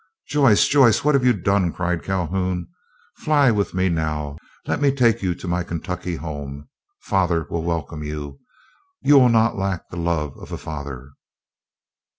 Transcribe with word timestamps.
"Joyce, 0.27 0.67
Joyce, 0.67 1.03
what 1.03 1.13
have 1.13 1.23
you 1.23 1.31
done?" 1.33 1.71
cried 1.71 2.01
Calhoun. 2.01 2.67
"Fly 3.17 3.51
with 3.51 3.75
me 3.75 3.87
now! 3.87 4.37
Let 4.65 4.81
me 4.81 4.91
take 4.91 5.21
you 5.21 5.35
to 5.35 5.47
my 5.47 5.61
Kentucky 5.63 6.15
home. 6.15 6.67
Father 7.03 7.45
will 7.51 7.61
welcome 7.61 8.01
you. 8.01 8.39
You 9.03 9.19
will 9.19 9.29
not 9.29 9.59
lack 9.59 9.87
the 9.89 9.97
love 9.97 10.35
of 10.39 10.51
a 10.51 10.57
father." 10.57 11.11